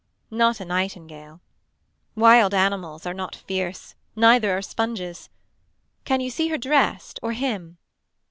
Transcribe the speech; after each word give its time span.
Not 0.31 0.59
a 0.59 0.65
nightingale. 0.65 1.41
Wild 2.15 2.55
animals 2.55 3.05
are 3.05 3.13
not 3.13 3.35
fierce 3.35 3.93
neither 4.15 4.51
are 4.57 4.61
sponges. 4.63 5.29
Can 6.05 6.21
you 6.21 6.31
see 6.31 6.47
her 6.47 6.57
dressed 6.57 7.19
or 7.21 7.33
him. 7.33 7.77